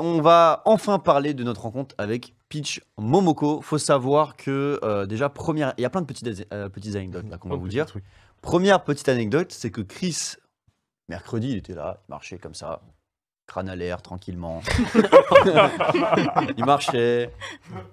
[0.00, 3.60] on va enfin parler de notre rencontre avec Peach Momoko.
[3.60, 7.28] Faut savoir que euh, déjà première, il y a plein de petites, euh, petites anecdotes
[7.30, 7.86] là qu'on va de vous dire.
[8.42, 10.34] Première petite anecdote, c'est que Chris,
[11.08, 12.80] mercredi, il était là, il marchait comme ça,
[13.50, 14.62] crâne à l'air, tranquillement.
[16.56, 17.30] il marchait,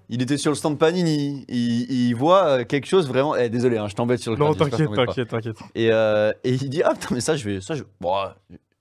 [0.08, 3.36] il était sur le stand Panini, il, il voit euh, quelque chose vraiment.
[3.36, 5.58] Eh, désolé, hein, je t'embête sur le Non, t'inquiète, t'inquiète, t'inquiète.
[5.76, 7.60] Et, euh, et il dit Ah putain, mais ça, je vais.
[7.60, 8.14] Ça, je, bon,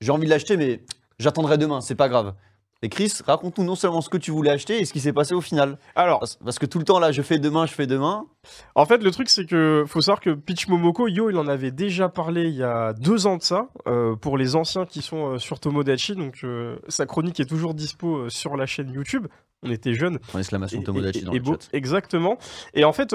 [0.00, 0.82] j'ai envie de l'acheter, mais
[1.18, 2.34] j'attendrai demain, c'est pas grave.
[2.82, 5.34] Et Chris, raconte-nous non seulement ce que tu voulais acheter et ce qui s'est passé
[5.34, 5.78] au final.
[5.94, 8.26] Alors, Parce, parce que tout le temps là, je fais demain, je fais demain.
[8.74, 11.70] En fait, le truc, c'est que faut savoir que Peach Momoko, Yo, il en avait
[11.70, 15.32] déjà parlé il y a deux ans de ça, euh, pour les anciens qui sont
[15.32, 16.14] euh, sur Tomodachi.
[16.16, 19.26] Donc, euh, sa chronique est toujours dispo sur la chaîne YouTube.
[19.62, 20.18] On était jeunes.
[20.34, 21.68] En exclamation Et- Tomodachi et- dans et le beau, chat.
[21.72, 22.36] Exactement.
[22.74, 23.14] Et en fait,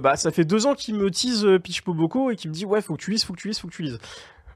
[0.00, 2.80] bah, ça fait deux ans qu'il me tease Peach Momoko et qu'il me dit Ouais,
[2.80, 3.98] faut que tu lises, faut que tu lises, faut que tu lises.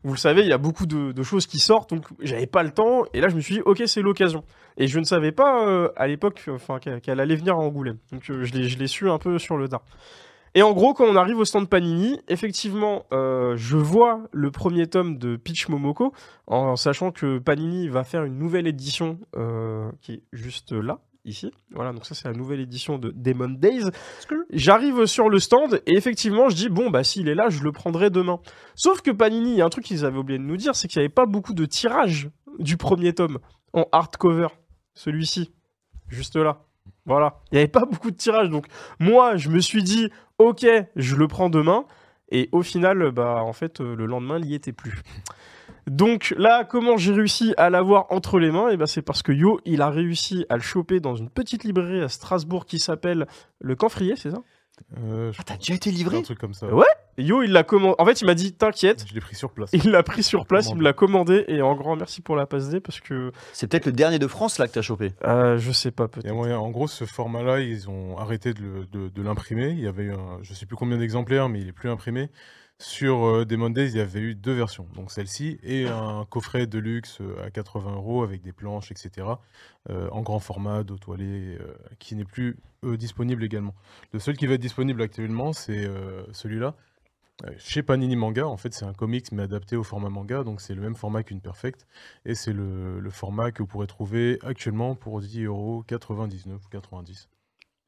[0.06, 2.70] Vous le savez, il y a beaucoup de, choses qui sortent, donc j'avais pas le
[2.70, 3.06] temps.
[3.12, 4.44] Et là, je me suis dit Ok, c'est l'occasion.
[4.76, 6.48] Et je ne savais pas euh, à l'époque
[7.02, 7.98] qu'elle allait venir à Angoulême.
[8.12, 9.82] Donc, euh, je l'ai su un peu sur le tard.
[10.54, 14.86] Et en gros, quand on arrive au stand Panini, effectivement, euh, je vois le premier
[14.86, 16.12] tome de Peach Momoko,
[16.46, 19.18] en sachant que Panini va faire une nouvelle édition
[20.02, 21.50] qui est juste là, ici.
[21.72, 23.90] Voilà, donc ça c'est la nouvelle édition de Demon Days.
[24.50, 27.72] J'arrive sur le stand et effectivement, je dis bon bah s'il est là, je le
[27.72, 28.40] prendrai demain.
[28.74, 30.88] Sauf que Panini, il y a un truc qu'ils avaient oublié de nous dire, c'est
[30.88, 33.38] qu'il n'y avait pas beaucoup de tirages du premier tome
[33.72, 34.48] en hardcover,
[34.94, 35.52] celui-ci,
[36.08, 36.62] juste là.
[37.04, 38.66] Voilà, il n'y avait pas beaucoup de tirages, donc
[38.98, 40.66] moi je me suis dit ok,
[40.96, 41.84] je le prends demain.
[42.32, 45.00] Et au final, bah en fait, euh, le lendemain, il n'y était plus.
[45.88, 48.70] Donc là, comment j'ai réussi à l'avoir entre les mains?
[48.70, 51.62] Et ben c'est parce que Yo, il a réussi à le choper dans une petite
[51.64, 53.26] librairie à Strasbourg qui s'appelle
[53.60, 54.38] le Camfrier, c'est ça?
[54.38, 56.66] Ah, Ah, Euh, je- t'as déjà été un livré truc comme ça.
[56.66, 56.84] Ouais.
[57.16, 57.94] Yo, il l'a commandé.
[57.98, 59.06] En fait, il m'a dit t'inquiète.
[59.08, 59.70] Je l'ai pris sur place.
[59.72, 59.82] Ah, Ah.
[59.86, 62.44] Il l'a pris sur place, il me l'a commandé et en grand merci pour la
[62.46, 65.12] passe D parce que C'est peut-être le dernier de France là que t'as chopé.
[65.24, 66.30] euh, je sais pas Il y peut-être.
[66.30, 69.70] a moyen- en gros, ce format-là, ils ont arrêté de, le- de- de l'imprimer.
[69.70, 72.28] Il y avait eu, un, je sais plus combien d'exemplaires, mais il est plus imprimé.
[72.78, 74.86] Sur euh, Demon Days, il y avait eu deux versions.
[74.94, 79.26] Donc celle-ci et un coffret de luxe euh, à 80 euros avec des planches, etc.
[79.88, 81.58] euh, en grand format, dos toilé,
[81.98, 83.74] qui n'est plus disponible également.
[84.12, 85.88] Le seul qui va être disponible actuellement, c'est
[86.32, 86.76] celui-là.
[87.58, 90.74] Chez Panini Manga, en fait, c'est un comics mais adapté au format manga, donc c'est
[90.74, 91.86] le même format qu'une Perfect,
[92.24, 96.68] et c'est le, le format que vous pourrez trouver actuellement pour 10 euros 99 ou
[96.68, 97.28] 90,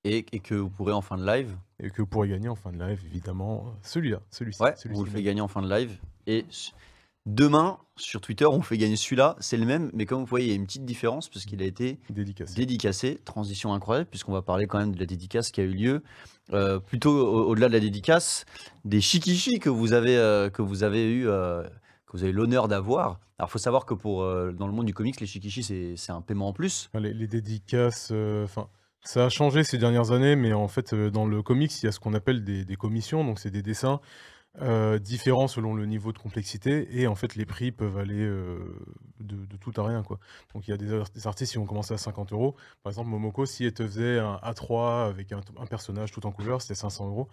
[0.08, 1.56] Et, et que vous pourrez en fin de live.
[1.80, 4.62] et que vous pourrez gagner en fin de live, évidemment, euh, celui-là, celui-ci.
[4.62, 5.98] Ouais, vous le faites gagner en fin de live.
[6.26, 6.44] Et
[7.26, 9.36] demain, sur Twitter, on fait gagner celui-là.
[9.40, 11.60] C'est le même, mais comme vous voyez, il y a une petite différence parce qu'il
[11.62, 12.54] a été dédicacé.
[12.54, 13.20] dédicacé.
[13.24, 16.02] Transition incroyable, puisqu'on va parler quand même de la dédicace qui a eu lieu.
[16.54, 18.46] Euh, plutôt au- au-delà de la dédicace,
[18.86, 21.28] des shikishi que vous avez, euh, que vous avez eu.
[21.28, 21.62] euh,
[22.06, 23.20] que vous avez l'honneur d'avoir.
[23.38, 26.22] Alors, il faut savoir que pour, dans le monde du comics, les shikishi, c'est un
[26.22, 26.88] paiement en plus.
[26.94, 28.10] Les, les dédicaces,
[28.44, 28.66] enfin,
[29.04, 31.88] ça a changé ces dernières années, mais en fait, euh, dans le comics, il y
[31.88, 34.00] a ce qu'on appelle des, des commissions, donc c'est des dessins
[34.62, 38.58] euh, différents selon le niveau de complexité, et en fait, les prix peuvent aller euh,
[39.20, 40.18] de, de tout à rien, quoi.
[40.54, 42.56] Donc il y a des, ar- des artistes qui vont commencer à 50 euros.
[42.82, 46.32] Par exemple, Momoko, si elle te faisait un A3 avec un, un personnage tout en
[46.32, 47.28] couleur, c'était 500 euros.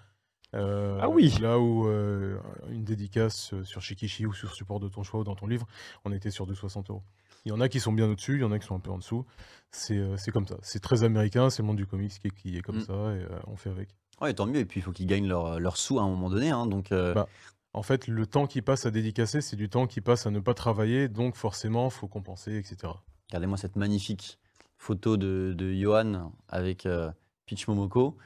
[0.56, 1.34] Euh, Ah oui.
[1.42, 2.38] Là où euh,
[2.70, 5.68] une dédicace sur Shikishi ou sur support de ton choix ou dans ton livre,
[6.06, 7.04] on était sur 260 euros.
[7.46, 8.80] Il y en a qui sont bien au-dessus, il y en a qui sont un
[8.80, 9.26] peu en dessous.
[9.72, 10.56] C'est euh, comme ça.
[10.62, 12.86] C'est très américain, c'est le monde du comics qui est, qui est comme Mm.
[12.86, 13.90] ça et euh, on fait avec.
[14.22, 14.60] Ouais, tant mieux.
[14.60, 16.50] Et puis, il faut qu'ils gagnent leur, leur sous à un moment donné.
[16.50, 17.28] hein, donc, euh, Bah,
[17.74, 20.40] En fait, le temps qui passe à dédicacer, c'est du temps qui passe à ne
[20.40, 22.94] pas travailler, donc forcément, faut compenser, etc.
[23.30, 24.40] Regardez-moi cette magnifique
[24.78, 27.12] photo de, de Johan avec euh,
[27.46, 28.18] Peach Momoko.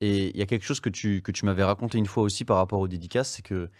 [0.00, 2.44] Et il y a quelque chose que tu, que tu m'avais raconté une fois aussi
[2.44, 3.70] par rapport aux dédicaces, c'est que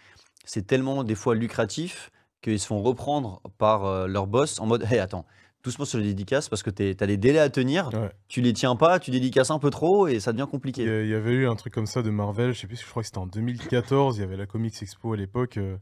[0.45, 2.11] c'est tellement des fois lucratif
[2.43, 5.25] qu'ils se font reprendre par euh, leur boss en mode Hé, attends,
[5.63, 8.11] doucement sur les dédicaces parce que tu as des délais à tenir, Ouais.
[8.27, 10.83] tu les tiens pas, tu dédicaces un peu trop et ça devient compliqué.
[10.83, 13.01] il y avait eu un truc comme ça de Marvel, je sais plus, je crois
[13.01, 15.57] que c'était en 2014, il y avait la Comics Expo à l'époque.
[15.57, 15.77] euh,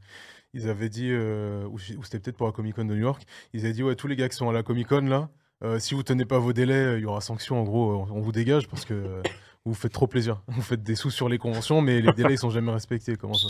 [0.53, 3.23] ils avaient dit, euh, ou, ou c'était peut-être pour la Comic Con de New York,
[3.53, 5.29] ils avaient dit ouais tous les gars qui sont à la Comic Con là,
[5.63, 7.59] euh, si vous tenez pas vos délais, il y aura sanction.
[7.59, 9.21] En gros, on, on vous dégage parce que
[9.65, 10.41] vous faites trop plaisir.
[10.47, 13.15] Vous faites des sous sur les conventions, mais les délais ils sont jamais respectés.
[13.15, 13.47] Comment ça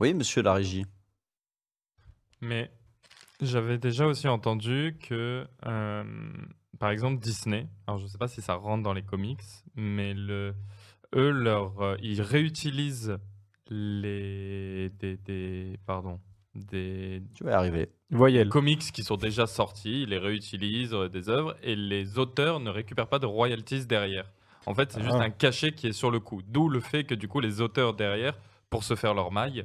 [0.00, 0.86] Oui, monsieur la régie.
[2.42, 2.70] Mais
[3.40, 6.04] j'avais déjà aussi entendu que, euh,
[6.78, 9.40] par exemple, Disney, alors je ne sais pas si ça rentre dans les comics,
[9.76, 10.54] mais le,
[11.14, 13.16] eux, leur, euh, ils réutilisent
[13.70, 16.20] les, des, des- pardon,
[16.54, 17.88] des Tu vas y arriver.
[18.10, 18.48] Voyelle.
[18.48, 22.70] comics qui sont déjà sortis, ils les réutilisent, euh, des œuvres, et les auteurs ne
[22.70, 24.30] récupèrent pas de royalties derrière.
[24.66, 25.24] En fait, c'est juste Ah.
[25.24, 26.40] un cachet qui est sur le coup.
[26.46, 28.36] D'où le fait que, du coup, les auteurs derrière,
[28.70, 29.64] pour se faire leur maille,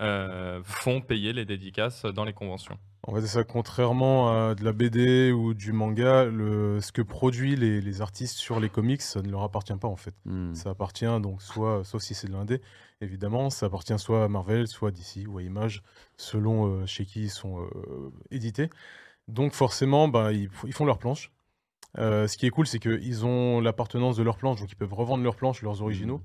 [0.00, 2.78] euh, font payer les dédicaces dans les conventions.
[3.06, 7.54] En fait, ça, contrairement à de la BD ou du manga, le, ce que produit
[7.54, 10.14] les, les artistes sur les comics, ça ne leur appartient pas en fait.
[10.24, 10.54] Hmm.
[10.54, 12.62] Ça appartient donc soit, sauf si c'est de l'indé,
[13.02, 15.82] évidemment, ça appartient soit à Marvel, soit à DC ou à Image,
[16.16, 18.70] selon euh, chez qui ils sont euh, édités.
[19.28, 21.30] Donc forcément, bah, ils, font leurs planches.
[21.98, 24.94] Euh, ce qui est cool, c'est qu'ils ont l'appartenance de leurs planches, donc ils peuvent
[24.94, 26.22] revendre leurs planches, leurs originaux.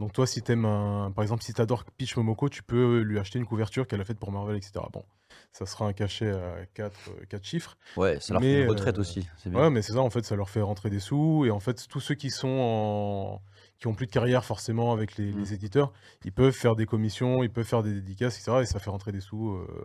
[0.00, 1.10] Donc toi, si t'aimes un...
[1.10, 4.18] Par exemple, si t'adores Peach Momoko, tu peux lui acheter une couverture qu'elle a faite
[4.18, 4.72] pour Marvel, etc.
[4.92, 5.04] Bon,
[5.52, 6.94] ça sera un cachet à 4,
[7.42, 7.76] chiffres.
[7.96, 9.26] Ouais, ça leur Mais, fait une retraite euh, aussi.
[9.46, 9.60] Bien.
[9.60, 11.44] Ouais, mais c'est ça, en fait, ça leur fait rentrer des sous.
[11.46, 13.42] Et en fait, tous ceux qui sont en...
[13.78, 15.38] qui ont plus de carrière forcément avec les, Mm.
[15.40, 15.92] les éditeurs,
[16.24, 18.58] ils peuvent faire des commissions, ils peuvent faire des dédicaces, etc.
[18.62, 19.84] Et ça fait rentrer des sous euh,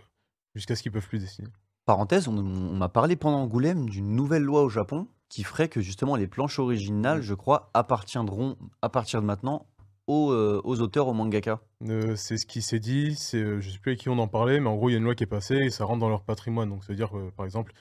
[0.53, 1.47] jusqu'à ce qu'ils peuvent plus dessiner.
[1.85, 5.81] Parenthèse, on, on m'a parlé pendant Angoulême d'une nouvelle loi au Japon qui ferait que
[5.81, 9.65] justement les planches originales, je crois, appartiendront à partir de maintenant
[10.07, 11.61] aux, euh, aux auteurs, aux mangaka.
[11.87, 14.27] Euh, c'est ce qui s'est dit, c'est, euh, je sais plus avec qui on en
[14.27, 15.99] parlait, mais en gros, il y a une loi qui est passée et ça rentre
[15.99, 16.69] dans leur patrimoine.
[16.69, 17.73] Donc, c'est-à-dire par exemple,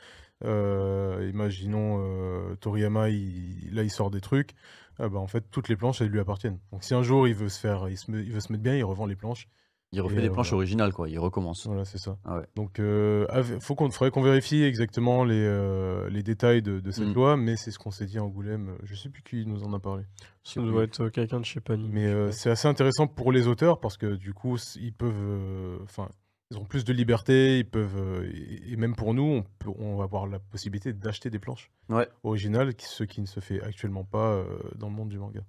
[0.45, 4.55] imaginons Toriyama, là, il sort des trucs,
[4.99, 6.59] ah bah, en fait, toutes les planches, elles lui appartiennent.
[6.73, 9.07] Donc, si un jour il veut se faire, il veut se mettre bien, il revend
[9.07, 9.49] les planches.
[9.95, 10.59] Il refait Et, des euh, planches voilà.
[10.61, 11.09] originales, quoi.
[11.09, 11.67] Il recommence.
[11.67, 12.17] Voilà, c'est ça.
[12.25, 12.47] Ah ouais.
[12.57, 16.91] Donc, euh, av- faut qu'on, faudrait qu'on vérifie exactement les, euh, les détails de, de
[16.91, 17.13] cette Mm.
[17.15, 18.77] loi, mais c'est ce qu'on s'est dit à Angoulême.
[18.85, 20.05] Je sais plus qui nous en a parlé.
[20.45, 21.91] Ça doit être euh, quelqu'un de chez Panini.
[21.93, 25.79] Mais euh, c'est assez intéressant pour les auteurs parce que du coup, ils peuvent, euh,
[25.83, 26.09] enfin,
[26.51, 28.31] ils ont plus de liberté, ils peuvent, euh,
[28.67, 32.09] et, même pour nous, on, peut, on va avoir la possibilité d'acheter des planches Ouais.
[32.25, 34.45] originales, ce qui ne se fait actuellement pas euh,
[34.75, 35.41] dans le monde du manga.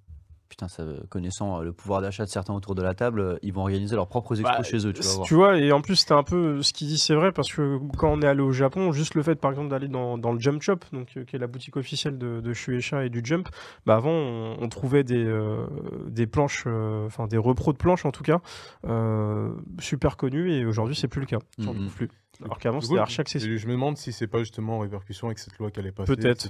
[0.53, 3.51] Putain, ça, connaissant euh, le pouvoir d'achat de certains autour de la table, euh, ils
[3.51, 5.27] vont organiser leurs propres expos Bah, chez eux, tu vas c- voir.
[5.27, 7.79] Tu vois, et en plus, c'était un peu ce qu'il dit, c'est vrai, parce que
[7.97, 10.39] quand on est allé au Japon, juste le fait, par exemple, d'aller dans, dans le
[10.39, 13.50] Jump Shop, donc, euh, qui est la boutique officielle de, de Shueisha et du Jump,
[13.88, 15.65] bah avant, on, on trouvait des, euh,
[16.07, 18.39] des planches, euh, enfin des repros de planches en tout cas,
[18.85, 19.49] euh,
[19.79, 21.39] super connus, et aujourd'hui, c'est plus le cas.
[21.57, 21.65] Mhm.
[21.65, 22.09] trouve plus.
[22.44, 23.57] Alors qu'avant, c'était archi accessible.
[23.57, 26.15] je me demande si c'est pas justement en répercussion avec cette loi qui allait passer,
[26.15, 26.49] Peut-être.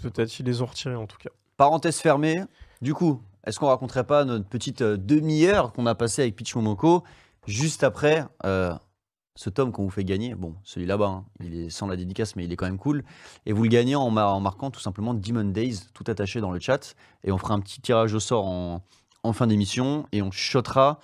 [0.00, 1.30] Peut-être ils les ont retirés en tout cas.
[1.56, 2.36] Parenthèse fermée.
[2.82, 6.54] Du coup, est-ce qu'on raconterait pas notre petite euh, demi-heure qu'on a passée avec Peach
[6.56, 7.04] Momoko
[7.46, 8.74] juste après euh,
[9.36, 10.34] ce tome qu'on vous fait gagner?
[10.34, 13.04] Bon, celui là-bas, hein, il est sans la dédicace, mais il est quand même cool.
[13.46, 16.50] Et vous le gagnez en, mar- en marquant tout simplement Demon Days, tout attaché dans
[16.50, 16.94] le chat.
[17.24, 18.82] Et on fera un petit tirage au sort en,
[19.22, 20.98] en fin d'émission et on chuchotera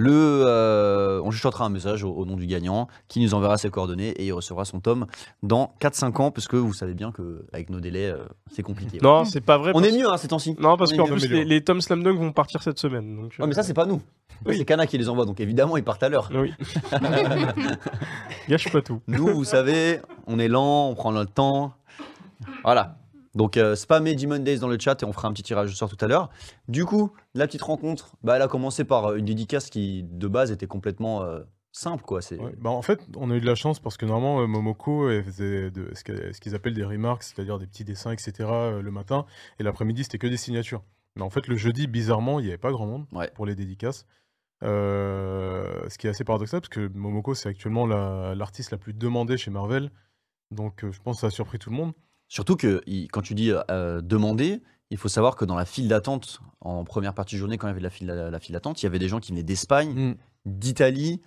[0.00, 3.68] le, euh, on chuchotera un message au, au nom du gagnant qui nous enverra ses
[3.68, 5.06] coordonnées et il recevra son tome
[5.42, 8.18] dans 4-5 ans, parce que vous savez bien qu'avec nos délais, euh,
[8.52, 8.98] c'est compliqué.
[9.02, 9.72] Non, c'est pas vrai.
[9.74, 10.54] On parce- est mieux hein, ces temps-ci.
[10.60, 13.16] Non, parce qu'en plus, les, les tomes Slam Dunk vont partir cette semaine.
[13.16, 14.00] Donc, Ouais, mais ça, euh, c'est pas nous.
[14.46, 14.56] Oui.
[14.56, 16.30] C'est Kana qui les envoie, donc évidemment, ils partent à l'heure.
[16.32, 16.52] Oui.
[18.48, 19.00] Gâche pas tout.
[19.08, 21.72] Nous, vous savez, on est lent, on prend notre temps.
[22.62, 22.96] Voilà.
[23.34, 25.74] Donc, euh, spammez Demon Days dans le chat et on fera un petit tirage au
[25.74, 26.30] sort tout à l'heure.
[26.66, 30.28] Du coup, la petite rencontre, bah, elle a commencé par euh, une dédicace qui, de
[30.28, 31.40] base, était complètement euh,
[31.72, 32.02] simple.
[32.04, 32.22] Quoi.
[32.22, 32.38] C'est...
[32.38, 35.10] Ouais, bah en fait, on a eu de la chance parce que normalement, euh, Momoko
[35.10, 38.32] elle faisait de, ce qu'ils appellent des remarks, c'est-à-dire des petits dessins, etc.
[38.82, 39.26] le matin.
[39.58, 40.82] Et l'après-midi, c'était que des signatures.
[41.16, 43.30] Mais en fait, le jeudi, bizarrement, il n'y avait pas grand monde Ouais.
[43.34, 44.06] pour les dédicaces.
[44.64, 48.92] Euh, ce qui est assez paradoxal parce que Momoko, c'est actuellement la- l'artiste la, plus
[48.92, 49.90] demandée chez Marvel.
[50.50, 51.92] Donc, je pense que ça a surpris tout le monde.
[52.28, 54.60] Surtout que il- quand tu dis euh, demander,
[54.90, 57.70] il faut savoir que dans la file d'attente, en première partie de journée, quand il
[57.70, 59.42] y avait la file, la, la file d'attente, il y avait des gens qui venaient
[59.42, 60.16] d'Espagne,
[60.46, 61.20] d'Italie.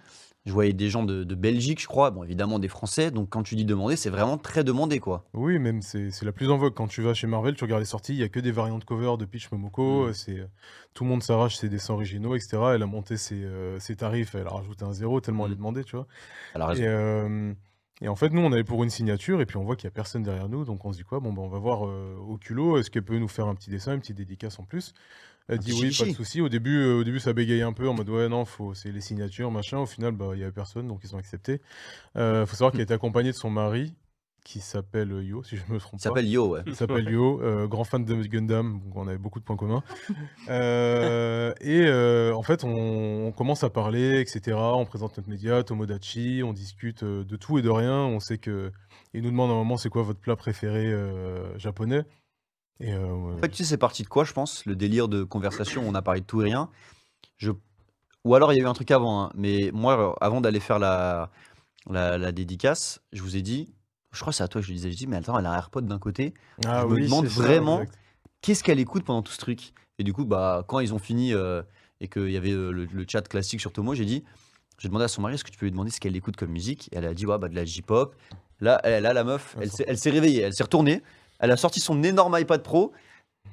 [0.47, 2.09] Je voyais des gens de, de Belgique, je crois.
[2.09, 3.11] Bon, évidemment, des Français.
[3.11, 5.23] Donc, quand tu dis demander, c'est vraiment très demandé, quoi.
[5.35, 6.73] Oui, même c'est c'est la plus en vogue.
[6.73, 8.79] Quand tu vas chez Marvel, tu regardes les sorties, il y a que des variantes
[8.81, 10.05] de cover de Peach Momoko.
[10.05, 10.07] Mm.
[10.09, 10.47] euh, C'est
[10.95, 12.57] tout le monde s'arrache ses dessins originaux, etc.
[12.73, 15.53] Elle a monté ses, euh, ses tarifs, elle a rajouté un zéro tellement elle Mm.
[15.53, 16.07] est demandée, tu vois.
[16.55, 17.53] Alors, Et, euh,
[18.01, 19.91] et en fait, nous, on avait pour une signature, et puis on voit qu'il n'y
[19.91, 21.19] a personne derrière nous, donc on se dit quoi?
[21.19, 23.69] Bon, ben, on va voir euh, au culot, est-ce qu'elle peut nous faire un petit
[23.69, 24.93] dessin, une petite dédicace en plus?
[25.47, 26.39] Elle dit oui, pas de souci.
[26.39, 28.91] Au début, euh, au début, ça bégayait un peu en mode ouais, non, faut, c'est
[28.91, 29.79] les signatures, machin.
[29.79, 31.61] Au final, bah, il n'y avait personne, donc ils ont accepté.
[32.15, 33.93] Il faut savoir qu'elle était accompagnée de son mari,
[34.43, 36.09] qui s'appelle Yo, si je me trompe il pas.
[36.09, 36.61] s'appelle Yo, ouais.
[36.65, 39.83] Il s'appelle Yo, euh, grand fan de Gundam, donc on avait beaucoup de points communs.
[40.49, 44.57] Euh, et euh, en fait, on, on commence à parler, etc.
[44.57, 47.93] On présente notre média, Tomodachi, on discute euh, de tout et de rien.
[47.95, 48.71] On sait que.
[49.13, 52.03] Il nous demande à un moment c'est quoi votre plat préféré euh, japonais.
[52.79, 55.23] Et euh, En fait, tu sais, c'est parti de quoi, je pense Le délire de
[55.23, 56.69] conversation on a parlé de tout et rien.
[57.37, 57.51] Je...
[58.23, 59.23] Ou alors, il y a eu un truc avant.
[59.25, 61.29] hein, Mais moi, euh, avant d'aller faire la,
[61.89, 63.73] la, la dédicace, je vous ai dit,
[64.13, 65.51] je crois que c'est à toi que je disais, je dis, mais attends, elle a
[65.51, 66.33] un AirPod d'un côté.
[66.65, 67.77] ah je me demande vraiment-.
[68.41, 71.33] Qu'est-ce qu'elle écoute pendant tout ce truc Et du coup, bah, quand ils ont fini
[71.33, 71.61] euh,
[71.99, 74.23] et qu'il y avait euh, le, le chat classique sur Tomo, j'ai dit,
[74.79, 76.49] j'ai demandé à son mari, est-ce que tu peux lui demander ce qu'elle écoute comme
[76.51, 76.89] musique?
[76.91, 78.15] Et Elle a dit, ouais, bah, de la J-pop.
[78.59, 81.01] Là, elle, là, la meuf, elle, s'est- elle s'est réveillée, elle s'est retournée,
[81.39, 82.91] elle a sorti son énorme iPad Pro,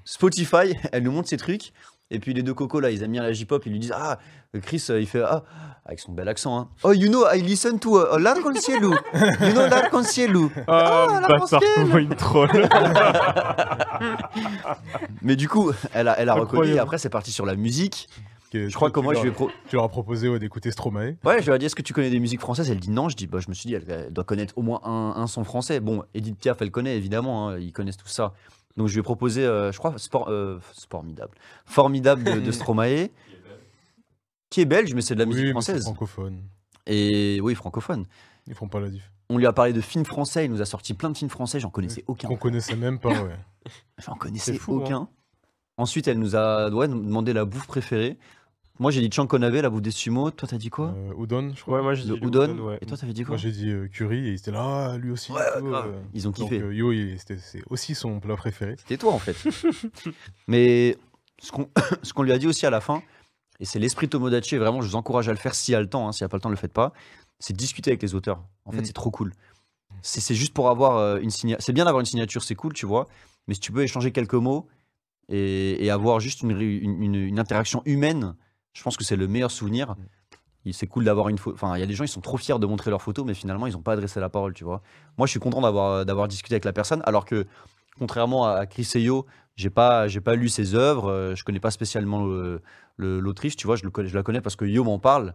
[0.05, 1.73] Spotify, elle nous montre ses trucs.
[2.11, 4.19] Et puis les deux cocos là, ils aiment bien la J-pop, ils lui disent Ah,
[4.63, 5.43] Chris, euh, il fait Ah,
[5.85, 6.69] avec son bel accent, hein.
[6.83, 8.93] Oh, you know, I listen to uh, L'Arc-en-Cielo.
[9.15, 10.51] You know L'Arc-en-Cielo.
[10.69, 11.61] Ah, Ah, la bâtard, Pascal.
[11.77, 12.51] comment il me troll.
[15.23, 16.69] Mais du coup, elle a, elle a reconnu.
[16.73, 18.09] Et après, c'est parti sur la musique.
[18.51, 21.17] Que Je crois que moi, je ai pro- Tu leur as proposé ouais, d'écouter Stromae.
[21.25, 22.71] Ouais, je lui ai dit Est-ce que tu connais des musiques françaises?
[22.71, 23.11] Elle dit non.
[23.11, 25.27] Je dis Bah, je me suis dit, elle, elle doit connaître au moins un, un
[25.27, 25.81] son français.
[25.81, 28.33] Bon, Edith Piaf, elle connaît évidemment, hein, ils connaissent tout ça.
[28.79, 31.37] Donc, je lui ai proposé, euh, je crois, sport, euh, Formidable.
[31.67, 33.09] Formidable de, de Stromae,
[34.51, 35.83] qui est belge, mais c'est de la musique oui, française.
[35.83, 36.45] francophone.
[36.87, 38.07] Et oui, francophone.
[38.47, 39.11] Ils font pas la diff.
[39.31, 41.59] On lui a parlé de films français, il nous a sorti plein de films français,
[41.59, 42.29] j'en connaissais aucun.
[42.29, 43.37] Qu'on connaissait même pas, ouais.
[43.99, 44.69] J'en connaissais hein.
[44.69, 45.09] aucun.
[45.77, 48.17] Ensuite, elle nous a ouais, demandé la bouffe préférée.
[48.81, 50.31] Moi, j'ai dit Chankonabe, la bouffe des sumo.
[50.31, 51.79] Toi, t'as dit quoi Euh, Udon, je crois.
[51.79, 52.45] Ouais, moi j'ai dit udon.
[52.47, 52.79] udon, ouais.
[52.81, 54.99] Et toi, t'avais dit quoi Moi j'ai dit euh, curry et il était là, ah,
[54.99, 55.33] lui aussi.
[55.33, 55.91] Ouais, et tout, grave.
[55.95, 56.01] euh.
[56.15, 56.61] Ils ont Donc kiffé.
[56.61, 58.77] euh, Yo, c'était- c'est aussi son plat préféré.
[58.79, 59.37] C'était toi, en fait.
[60.47, 60.97] Mais
[61.41, 61.69] ce qu'on
[62.03, 63.03] ce qu'on lui a dit aussi à la fin,
[63.61, 65.81] et c'est l'esprit Tomodachi, et vraiment, je vous encourage à le faire s'il y a
[65.81, 66.07] le temps.
[66.09, 66.93] hein, S'il n'y a pas le temps, ne le faites pas.
[67.41, 68.45] C'est discuter avec les auteurs.
[68.65, 68.85] En fait, Mm.
[68.85, 69.33] c'est trop cool.
[70.03, 71.65] C'est juste pour avoir euh, une signature.
[71.65, 73.09] C'est bien d'avoir une signature, c'est cool, tu vois.
[73.49, 74.69] Mais si tu peux échanger quelques mots
[75.29, 78.35] et, et avoir juste une, ré- une, une- une interaction humaine,
[78.79, 79.97] je pense que c'est le meilleur souvenir.
[80.65, 81.55] Et C'est cool d'avoir une photo.
[81.55, 83.35] Enfin, il y a des gens, ils sont trop fiers de montrer leurs photos, mais
[83.35, 84.83] finalement, ils n'ont pas adressé la parole, tu vois.
[85.17, 87.47] Moi, je suis content d'avoir d'avoir discuté avec la personne, alors que
[87.99, 89.25] contrairement à Chris et Yo,
[89.57, 92.61] j'ai pas j'ai pas lu ses œuvres, euh, je connais pas spécialement le-
[92.97, 93.77] le- l'autrice, tu vois.
[93.77, 95.35] Je, le connais- je la connais parce que Yo m'en parle,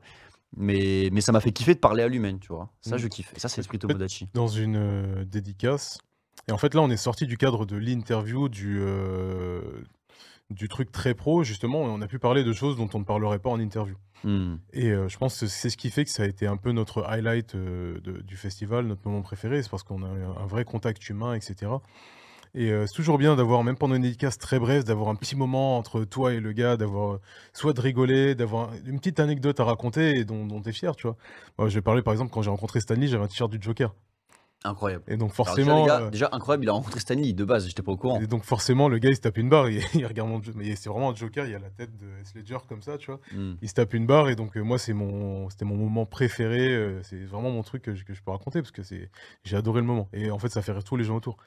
[0.56, 2.70] mais mais ça m'a fait kiffer de parler à l'humaine, tu vois.
[2.82, 3.00] Ça, Mm.
[3.00, 3.34] je kiffe.
[3.36, 4.30] Et ça, c'est l'esprit Tomodachi.
[4.34, 5.98] Dans une euh, dédicace.
[6.48, 9.62] Et en fait, là, on est sorti du cadre de l'interview, du, euh,
[10.50, 13.40] du truc très pro, justement, on a pu parler de choses dont on ne parlerait
[13.40, 13.96] pas en interview.
[14.24, 14.56] Hmm.
[14.72, 16.72] Et euh, je pense que c'est ce qui fait que ça a été un peu
[16.72, 20.46] notre highlight euh, de- du festival, notre moment préféré, c'est parce qu'on a eu un
[20.46, 21.72] vrai contact humain, etc.
[22.56, 25.36] Et euh, c'est toujours bien d'avoir, même pendant une dédicace très brève, d'avoir un petit
[25.36, 27.20] moment entre toi et le gars, d'avoir
[27.52, 30.96] soit de rigoler, d'avoir une petite anecdote à raconter et dont, dont tu es fier,
[30.96, 31.18] tu vois.
[31.58, 33.94] Moi, je vais parler par exemple quand j'ai rencontré Stanley, j'avais un t-shirt du Joker.
[34.66, 35.04] Incroyable.
[35.08, 37.82] Et donc déjà, forcément, gars, euh, déjà, incroyable, il a rencontré Stanley de base, j'étais
[37.82, 38.22] pas au courant.
[38.22, 40.54] et donc forcément, le gars il se tape une barre, il, il regarde mon jeu,
[40.56, 42.34] mais c'est vraiment un Joker, il a la tête de S.
[42.34, 43.20] Ledger comme ça, tu vois.
[43.34, 43.56] Hmm.
[43.62, 46.74] Il se tape une barre et donc euh, moi c'est mon c'était mon moment préféré,
[46.74, 49.10] euh, c'est vraiment mon truc que je, que je peux raconter parce que c'est
[49.44, 51.38] j'ai adoré le moment et en fait ça fait rire tous les gens autour.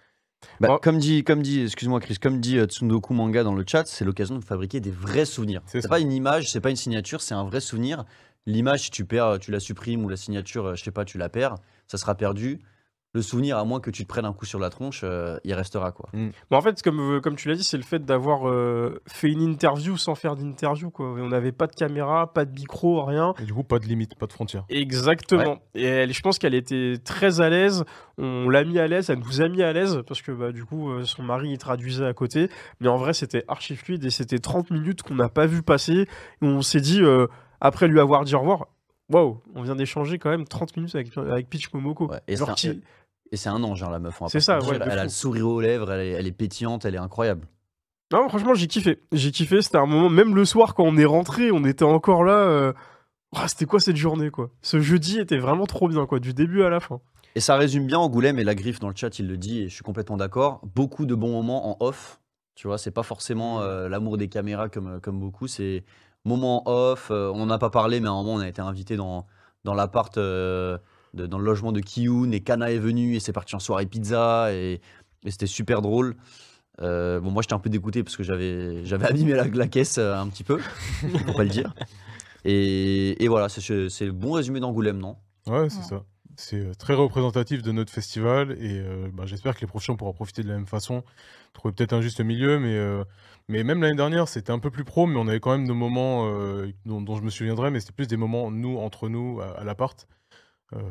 [0.60, 0.78] Bah.
[0.82, 4.38] Comme dit, comme dit, excuse-moi Chris, comme dit Tsundoku Manga dans le chat, c'est l'occasion
[4.38, 5.62] de fabriquer des vrais souvenirs.
[5.64, 8.04] C'est pas une image, c'est pas une signature, c'est un vrai souvenir.
[8.44, 11.30] L'image, si tu perds, tu la supprimes ou la signature, je sais pas, tu la
[11.30, 11.56] perds,
[11.88, 12.60] ça sera perdu.
[13.14, 15.54] Le souvenir, à moins que tu te prennes un coup sur la tronche, euh, il
[15.54, 16.10] restera quoi.
[16.12, 19.40] Mais en fait, comme, comme tu l'as dit, c'est le fait d'avoir euh, fait une
[19.40, 20.90] interview sans faire d'interview.
[20.90, 21.06] quoi.
[21.06, 23.32] On n'avait pas de caméra, pas de micro, rien.
[23.40, 24.64] Et du coup pas de limite, pas de frontières.
[24.68, 25.58] Exactement.
[25.74, 27.84] Et elle, je pense qu'elle était très à l'aise.
[28.18, 30.64] On l'a mis à l'aise, elle nous a mis à l'aise parce que bah, du
[30.64, 32.50] coup, euh, son mari il traduisait à côté.
[32.80, 36.02] Mais en vrai, c'était archi fluide et c'était 30 minutes qu'on n'a pas vu passer.
[36.02, 36.06] Et
[36.42, 37.26] on s'est dit, euh,
[37.60, 38.66] après lui avoir dit au revoir,
[39.10, 42.08] waouh, on vient d'échanger quand même 30 minutes avec, avec Peach Momoko.
[42.08, 42.82] Ouais, et c'est un- qui-
[43.32, 44.20] Et c'est un ange, hein, la meuf.
[44.28, 46.94] C'est ça, ouais, Elle a le sourire aux lèvres, elle est, elle est pétillante, elle
[46.94, 47.46] est incroyable.
[48.12, 49.02] Non, franchement, j'ai kiffé.
[49.10, 49.62] J'ai kiffé.
[49.62, 52.34] C'était un moment, même le soir quand on est rentré, on était encore là.
[52.36, 52.72] euh,
[53.34, 54.50] ah, c'était quoi cette journée, quoi?
[54.62, 57.00] Ce jeudi était vraiment trop bien, quoi, du début à la fin.
[57.34, 59.68] Et ça résume bien Angoulême et la griffe dans le chat, il le dit, et
[59.68, 60.60] je suis complètement d'accord.
[60.74, 62.20] Beaucoup de bons moments en off.
[62.54, 65.84] Tu vois, c'est pas forcément euh, l'amour des caméras comme, comme beaucoup, c'est
[66.26, 67.08] moments off.
[67.10, 69.26] euh, on n'en a pas parlé, mais à un moment, on a été invité dans,
[69.64, 70.76] dans l'appart, euh,
[71.14, 73.86] de- dans le logement de Kiyun, et Kana est venu, et c'est parti en soirée
[73.86, 74.80] pizza, et,
[75.24, 76.16] et c'était super drôle.
[76.82, 79.96] Euh, bon, moi, j'étais un peu dégoûté parce que j'avais j'avais abîmé la, la caisse
[79.98, 80.58] euh, un petit peu,
[81.24, 81.72] pour pas le dire.
[82.44, 85.16] Et, et voilà, c'est c'est le bon résumé d'Angoulême, non?
[85.46, 85.84] Ouais, c'est Ouais.
[85.84, 86.02] ça.
[86.36, 90.12] C'est euh, très représentatif de notre festival et euh, bah, j'espère que les prochains pourront
[90.12, 91.02] profiter de la même façon.
[91.54, 93.04] Trouver peut-être un juste milieu, mais, euh,
[93.48, 95.74] mais même l'année dernière, c'était un peu plus pro, mais on avait quand même nos
[95.74, 99.40] moments euh, dont, dont je me souviendrai, mais c'était plus des moments, nous, entre nous,
[99.40, 100.06] à, à l'appart.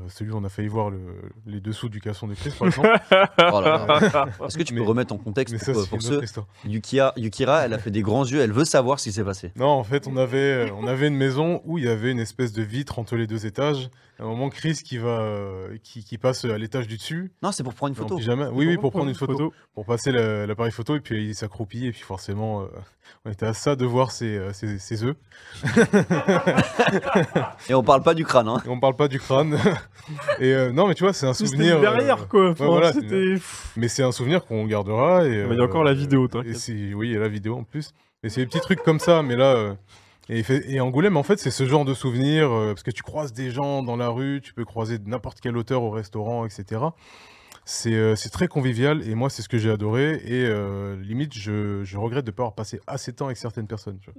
[0.07, 2.87] Celui où on a failli voir le- les dessous du casson de Chris, par exemple.
[3.37, 4.45] Oh.
[4.47, 6.47] Est-ce que tu peux Mais- remettre en contexte ça, pour, pour ceux histoire.
[6.65, 9.51] Yukira, elle a fait des grands yeux, elle veut savoir ce qui s'est passé.
[9.57, 12.53] Non, en fait, on avait, on avait une maison où il y avait une espèce
[12.53, 13.89] de vitre entre les deux étages.
[14.17, 17.51] À un moment, Chris qui, va, euh, qui, qui passe à l'étage du dessus, Non,
[17.51, 18.15] c'est pour prendre une en photo.
[18.17, 18.49] pyjama.
[18.53, 19.33] Oui, oui, pour prendre une photo.
[19.33, 19.53] photo.
[19.73, 22.67] pour passer la- l'appareil photo et puis il s'accroupit et puis forcément euh,
[23.25, 25.17] on était à ça de voir ses, euh, ses, ses œufs
[27.69, 28.61] Et on parle pas du crâne, hein.
[28.65, 29.57] et on parle pas du crâne
[30.39, 32.49] et euh, non mais tu vois c'est un C'était souvenir derrière, euh, quoi.
[32.51, 32.91] Enfin, voilà,
[33.75, 36.29] mais c'est un souvenir qu'on gardera et mais il y a encore la vidéo, et
[36.29, 36.57] t'inquiète.
[36.95, 37.91] oui il y a la vidéo en plus
[38.23, 39.73] mais c'est des petits trucs comme ça mais là euh,
[40.29, 43.51] et, Angoulême en fait c'est ce genre de souvenir euh, parce que tu croises des
[43.51, 46.81] gens dans la rue tu peux croiser n'importe quel auteur au restaurant etc
[47.65, 51.97] c'est euh, très convivial et moi c'est ce que j'ai adoré et euh, limite je,
[51.97, 53.97] regrette de ne pas avoir passé assez de temps avec certaines personnes.